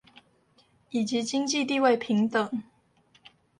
[0.89, 2.63] 以及經濟地位平等